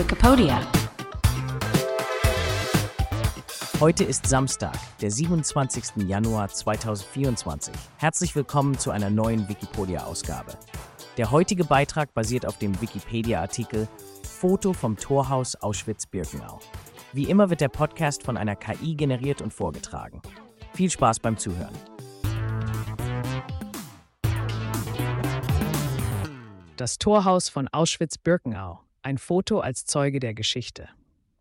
[0.00, 0.58] Wikipedia.
[3.80, 6.08] Heute ist Samstag, der 27.
[6.08, 7.74] Januar 2024.
[7.98, 10.56] Herzlich willkommen zu einer neuen Wikipedia-Ausgabe.
[11.18, 13.88] Der heutige Beitrag basiert auf dem Wikipedia-Artikel
[14.22, 16.60] Foto vom Torhaus Auschwitz-Birkenau.
[17.12, 20.22] Wie immer wird der Podcast von einer KI generiert und vorgetragen.
[20.72, 21.74] Viel Spaß beim Zuhören.
[26.78, 28.80] Das Torhaus von Auschwitz-Birkenau.
[29.02, 30.86] Ein Foto als Zeuge der Geschichte.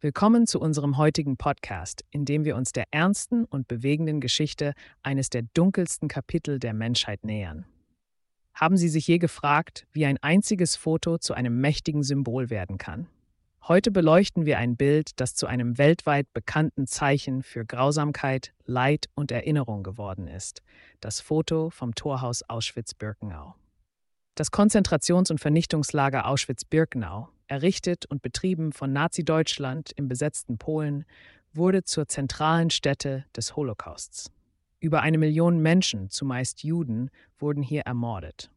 [0.00, 5.30] Willkommen zu unserem heutigen Podcast, in dem wir uns der ernsten und bewegenden Geschichte eines
[5.30, 7.64] der dunkelsten Kapitel der Menschheit nähern.
[8.52, 13.06] Haben Sie sich je gefragt, wie ein einziges Foto zu einem mächtigen Symbol werden kann?
[13.66, 19.32] Heute beleuchten wir ein Bild, das zu einem weltweit bekannten Zeichen für Grausamkeit, Leid und
[19.32, 20.60] Erinnerung geworden ist.
[21.00, 23.54] Das Foto vom Torhaus Auschwitz-Birkenau.
[24.34, 31.04] Das Konzentrations- und Vernichtungslager Auschwitz-Birkenau, errichtet und betrieben von Nazi-Deutschland im besetzten Polen,
[31.52, 34.30] wurde zur zentralen Stätte des Holocausts.
[34.78, 38.50] Über eine Million Menschen, zumeist Juden, wurden hier ermordet.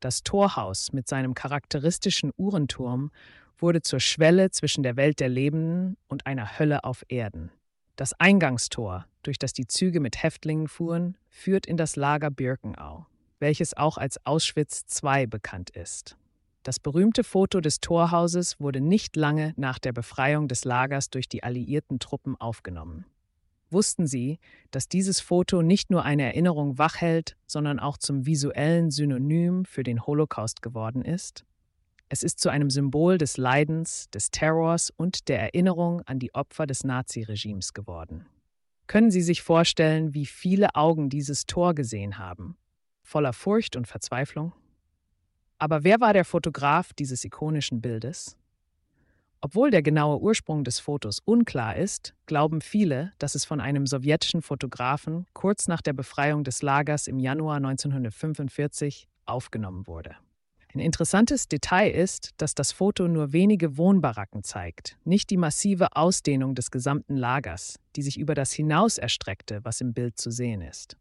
[0.00, 3.10] Das Torhaus mit seinem charakteristischen Uhrenturm
[3.58, 7.50] wurde zur Schwelle zwischen der Welt der Lebenden und einer Hölle auf Erden.
[7.96, 13.06] Das Eingangstor, durch das die Züge mit Häftlingen fuhren, führt in das Lager Birkenau,
[13.38, 16.16] welches auch als Auschwitz II bekannt ist.
[16.62, 21.42] Das berühmte Foto des Torhauses wurde nicht lange nach der Befreiung des Lagers durch die
[21.42, 23.06] alliierten Truppen aufgenommen.
[23.70, 24.38] Wussten Sie,
[24.70, 30.04] dass dieses Foto nicht nur eine Erinnerung wachhält, sondern auch zum visuellen Synonym für den
[30.06, 31.44] Holocaust geworden ist?
[32.08, 36.66] Es ist zu einem Symbol des Leidens, des Terrors und der Erinnerung an die Opfer
[36.66, 38.26] des Naziregimes geworden.
[38.88, 42.56] Können Sie sich vorstellen, wie viele Augen dieses Tor gesehen haben?
[43.04, 44.52] Voller Furcht und Verzweiflung?
[45.60, 48.34] Aber wer war der Fotograf dieses ikonischen Bildes?
[49.42, 54.40] Obwohl der genaue Ursprung des Fotos unklar ist, glauben viele, dass es von einem sowjetischen
[54.40, 60.16] Fotografen kurz nach der Befreiung des Lagers im Januar 1945 aufgenommen wurde.
[60.72, 66.54] Ein interessantes Detail ist, dass das Foto nur wenige Wohnbaracken zeigt, nicht die massive Ausdehnung
[66.54, 70.96] des gesamten Lagers, die sich über das hinaus erstreckte, was im Bild zu sehen ist.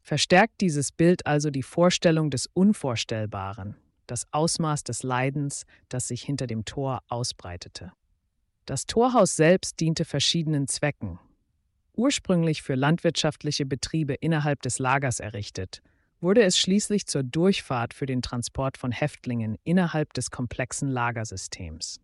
[0.00, 3.76] Verstärkt dieses Bild also die Vorstellung des Unvorstellbaren,
[4.10, 7.92] das Ausmaß des Leidens, das sich hinter dem Tor ausbreitete.
[8.66, 11.18] Das Torhaus selbst diente verschiedenen Zwecken.
[11.96, 15.82] Ursprünglich für landwirtschaftliche Betriebe innerhalb des Lagers errichtet,
[16.20, 22.00] wurde es schließlich zur Durchfahrt für den Transport von Häftlingen innerhalb des komplexen Lagersystems.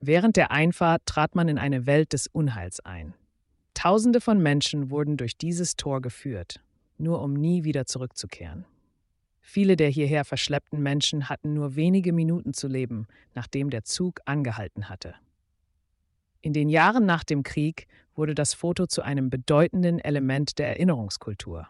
[0.00, 3.14] Während der Einfahrt trat man in eine Welt des Unheils ein.
[3.74, 6.60] Tausende von Menschen wurden durch dieses Tor geführt,
[6.98, 8.64] nur um nie wieder zurückzukehren.
[9.46, 14.88] Viele der hierher verschleppten Menschen hatten nur wenige Minuten zu leben, nachdem der Zug angehalten
[14.88, 15.14] hatte.
[16.40, 21.68] In den Jahren nach dem Krieg wurde das Foto zu einem bedeutenden Element der Erinnerungskultur.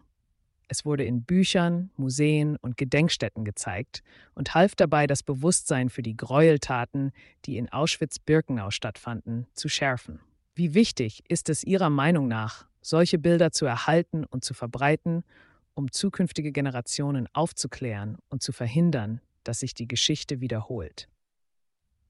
[0.69, 6.17] Es wurde in Büchern, Museen und Gedenkstätten gezeigt und half dabei, das Bewusstsein für die
[6.17, 7.13] Gräueltaten,
[7.45, 10.21] die in Auschwitz-Birkenau stattfanden, zu schärfen.
[10.55, 15.25] Wie wichtig ist es Ihrer Meinung nach, solche Bilder zu erhalten und zu verbreiten
[15.75, 21.09] um zukünftige Generationen aufzuklären und zu verhindern, dass sich die Geschichte wiederholt.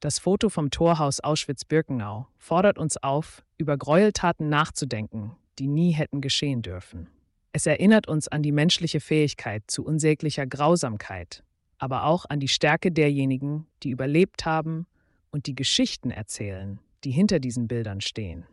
[0.01, 6.63] Das Foto vom Torhaus Auschwitz-Birkenau fordert uns auf, über Gräueltaten nachzudenken, die nie hätten geschehen
[6.63, 7.09] dürfen.
[7.53, 11.43] Es erinnert uns an die menschliche Fähigkeit zu unsäglicher Grausamkeit,
[11.79, 14.87] aber auch an die Stärke derjenigen, die überlebt haben
[15.31, 18.45] und die Geschichten erzählen, die hinter diesen Bildern stehen.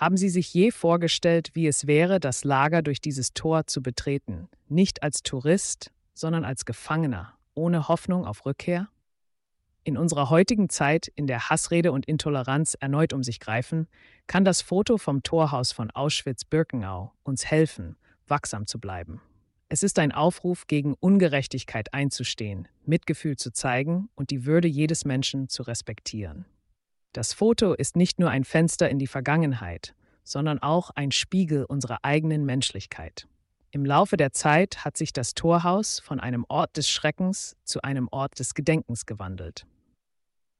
[0.00, 4.48] Haben Sie sich je vorgestellt, wie es wäre, das Lager durch dieses Tor zu betreten,
[4.66, 8.88] nicht als Tourist, sondern als Gefangener, ohne Hoffnung auf Rückkehr?
[9.84, 13.88] In unserer heutigen Zeit, in der Hassrede und Intoleranz erneut um sich greifen,
[14.26, 19.20] kann das Foto vom Torhaus von Auschwitz-Birkenau uns helfen, wachsam zu bleiben.
[19.68, 25.50] Es ist ein Aufruf, gegen Ungerechtigkeit einzustehen, Mitgefühl zu zeigen und die Würde jedes Menschen
[25.50, 26.46] zu respektieren.
[27.12, 31.98] Das Foto ist nicht nur ein Fenster in die Vergangenheit, sondern auch ein Spiegel unserer
[32.02, 33.26] eigenen Menschlichkeit.
[33.72, 38.08] Im Laufe der Zeit hat sich das Torhaus von einem Ort des Schreckens zu einem
[38.12, 39.66] Ort des Gedenkens gewandelt.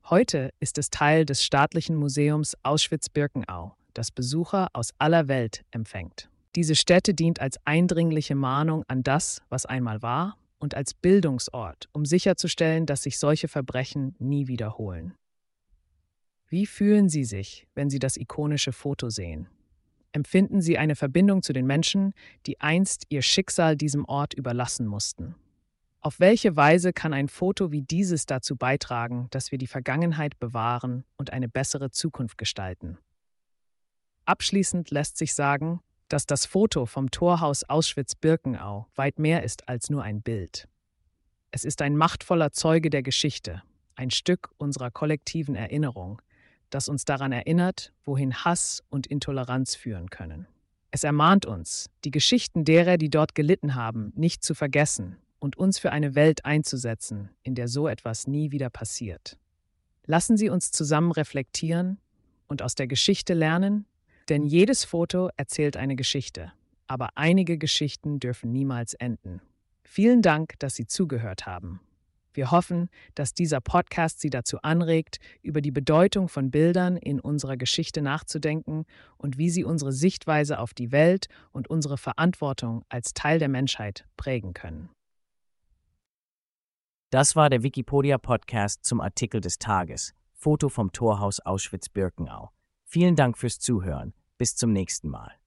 [0.08, 6.31] Heute ist es Teil des staatlichen Museums Auschwitz-Birkenau, das Besucher aus aller Welt empfängt.
[6.56, 12.05] Diese Stätte dient als eindringliche Mahnung an das, was einmal war, und als Bildungsort, um
[12.05, 15.14] sicherzustellen, dass sich solche Verbrechen nie wiederholen.
[16.50, 19.47] Wie fühlen Sie sich, wenn Sie das ikonische Foto sehen?
[20.11, 22.12] Empfinden Sie eine Verbindung zu den Menschen,
[22.44, 25.37] die einst ihr Schicksal diesem Ort überlassen mussten?
[26.00, 31.05] Auf welche Weise kann ein Foto wie dieses dazu beitragen, dass wir die Vergangenheit bewahren
[31.17, 32.99] und eine bessere Zukunft gestalten?
[34.25, 40.02] Abschließend lässt sich sagen, dass das Foto vom Torhaus Auschwitz-Birkenau weit mehr ist als nur
[40.02, 40.67] ein Bild.
[41.52, 43.62] Es ist ein machtvoller Zeuge der Geschichte,
[43.94, 46.20] ein Stück unserer kollektiven Erinnerung,
[46.70, 50.46] das uns daran erinnert, wohin Hass und Intoleranz führen können.
[50.90, 55.78] Es ermahnt uns, die Geschichten derer, die dort gelitten haben, nicht zu vergessen und uns
[55.78, 59.38] für eine Welt einzusetzen, in der so etwas nie wieder passiert.
[60.06, 61.99] Lassen Sie uns zusammen reflektieren
[62.49, 63.87] und aus der Geschichte lernen,
[64.28, 66.52] denn jedes Foto erzählt eine Geschichte,
[66.87, 69.40] aber einige Geschichten dürfen niemals enden.
[69.84, 71.81] Vielen Dank, dass Sie zugehört haben.
[72.32, 77.56] Wir hoffen, dass dieser Podcast Sie dazu anregt, über die Bedeutung von Bildern in unserer
[77.56, 78.84] Geschichte nachzudenken
[79.16, 84.06] und wie sie unsere Sichtweise auf die Welt und unsere Verantwortung als Teil der Menschheit
[84.16, 84.90] prägen können.
[87.10, 90.14] Das war der Wikipedia-Podcast zum Artikel des Tages.
[90.32, 92.50] Foto vom Torhaus Auschwitz-Birkenau.
[92.84, 94.14] Vielen Dank fürs Zuhören.
[94.38, 95.39] Bis zum nächsten Mal.